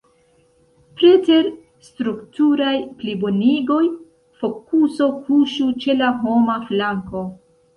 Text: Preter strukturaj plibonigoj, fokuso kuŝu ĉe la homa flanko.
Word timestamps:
Preter 1.01 1.49
strukturaj 1.89 2.73
plibonigoj, 3.03 3.83
fokuso 4.41 5.11
kuŝu 5.29 5.69
ĉe 5.85 5.99
la 6.03 6.11
homa 6.25 6.61
flanko. 6.71 7.27